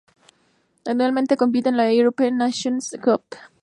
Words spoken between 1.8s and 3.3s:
European Nations Cup.